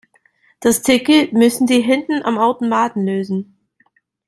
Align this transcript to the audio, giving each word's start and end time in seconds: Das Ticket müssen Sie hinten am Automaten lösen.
Das 0.61 0.81
Ticket 0.81 1.31
müssen 1.31 1.67
Sie 1.67 1.79
hinten 1.79 2.23
am 2.23 2.39
Automaten 2.39 3.05
lösen. 3.05 3.59